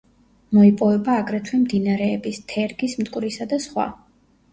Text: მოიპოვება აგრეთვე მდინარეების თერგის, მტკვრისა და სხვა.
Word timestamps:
მოიპოვება 0.57 1.17
აგრეთვე 1.23 1.59
მდინარეების 1.65 2.39
თერგის, 2.53 2.97
მტკვრისა 3.03 3.49
და 3.53 3.61
სხვა. 3.67 3.87